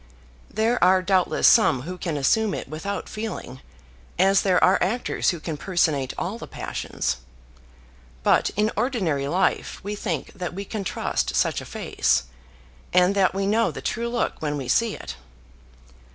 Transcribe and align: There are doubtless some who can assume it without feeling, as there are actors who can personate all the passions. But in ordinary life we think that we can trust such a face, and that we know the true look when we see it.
There 0.51 0.83
are 0.83 1.03
doubtless 1.03 1.47
some 1.47 1.83
who 1.83 1.95
can 1.95 2.17
assume 2.17 2.55
it 2.55 2.67
without 2.67 3.07
feeling, 3.07 3.61
as 4.17 4.41
there 4.41 4.57
are 4.63 4.81
actors 4.81 5.29
who 5.29 5.39
can 5.39 5.57
personate 5.57 6.11
all 6.17 6.39
the 6.39 6.47
passions. 6.47 7.17
But 8.23 8.49
in 8.55 8.71
ordinary 8.75 9.27
life 9.27 9.79
we 9.83 9.93
think 9.93 10.33
that 10.33 10.55
we 10.55 10.65
can 10.65 10.83
trust 10.83 11.35
such 11.35 11.61
a 11.61 11.65
face, 11.65 12.23
and 12.91 13.13
that 13.13 13.35
we 13.35 13.45
know 13.45 13.69
the 13.69 13.79
true 13.79 14.09
look 14.09 14.41
when 14.41 14.57
we 14.57 14.67
see 14.67 14.95
it. 14.95 15.17